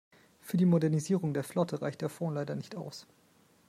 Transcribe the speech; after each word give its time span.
Für 0.41 0.57
die 0.57 0.65
Modernisierung 0.65 1.31
der 1.35 1.43
Flotte 1.43 1.79
reicht 1.83 2.01
der 2.01 2.09
Fond 2.09 2.33
leider 2.33 2.55
nicht 2.55 2.75
aus. 2.75 3.05